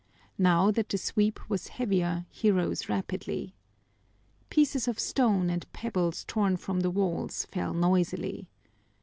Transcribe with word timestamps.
Now 0.39 0.71
that 0.71 0.89
the 0.89 0.97
sweep 0.97 1.39
was 1.47 1.67
heavier 1.67 2.25
he 2.31 2.49
rose 2.49 2.89
rapidly. 2.89 3.53
Pieces 4.49 4.87
of 4.87 4.99
stone 4.99 5.51
and 5.51 5.71
pebbles 5.73 6.23
torn 6.23 6.57
from 6.57 6.79
the 6.79 6.89
walls 6.89 7.45
fell 7.45 7.75
noisily. 7.75 8.49